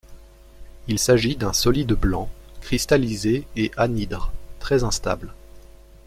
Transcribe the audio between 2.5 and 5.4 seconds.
cristallisé et anhydre, très instable.